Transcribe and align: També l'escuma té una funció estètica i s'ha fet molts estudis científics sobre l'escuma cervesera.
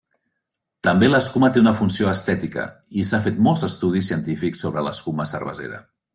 També 0.85 1.09
l'escuma 1.09 1.49
té 1.57 1.61
una 1.65 1.73
funció 1.81 2.09
estètica 2.13 2.65
i 3.03 3.07
s'ha 3.11 3.21
fet 3.27 3.39
molts 3.49 3.65
estudis 3.69 4.11
científics 4.13 4.65
sobre 4.67 4.87
l'escuma 4.89 5.29
cervesera. 5.35 5.81